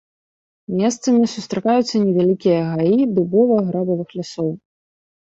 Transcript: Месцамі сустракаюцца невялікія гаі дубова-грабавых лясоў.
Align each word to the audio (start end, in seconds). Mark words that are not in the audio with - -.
Месцамі 0.77 1.25
сустракаюцца 1.33 1.95
невялікія 2.05 2.61
гаі 2.77 2.97
дубова-грабавых 3.19 4.07
лясоў. 4.21 4.49